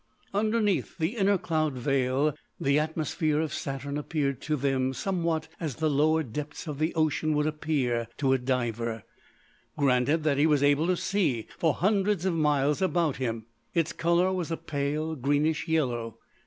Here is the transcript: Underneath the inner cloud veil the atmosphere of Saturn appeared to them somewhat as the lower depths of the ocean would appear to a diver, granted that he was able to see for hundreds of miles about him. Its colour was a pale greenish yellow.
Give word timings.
Underneath 0.33 0.97
the 0.97 1.15
inner 1.15 1.37
cloud 1.37 1.73
veil 1.73 2.35
the 2.59 2.79
atmosphere 2.79 3.39
of 3.39 3.53
Saturn 3.53 3.99
appeared 3.99 4.41
to 4.41 4.55
them 4.55 4.93
somewhat 4.93 5.47
as 5.59 5.75
the 5.75 5.91
lower 5.91 6.23
depths 6.23 6.65
of 6.65 6.79
the 6.79 6.91
ocean 6.95 7.35
would 7.35 7.45
appear 7.45 8.07
to 8.17 8.33
a 8.33 8.39
diver, 8.39 9.03
granted 9.77 10.23
that 10.23 10.39
he 10.39 10.47
was 10.47 10.63
able 10.63 10.87
to 10.87 10.97
see 10.97 11.45
for 11.59 11.75
hundreds 11.75 12.25
of 12.25 12.33
miles 12.33 12.81
about 12.81 13.17
him. 13.17 13.45
Its 13.75 13.93
colour 13.93 14.33
was 14.33 14.49
a 14.49 14.57
pale 14.57 15.15
greenish 15.15 15.67
yellow. 15.67 16.17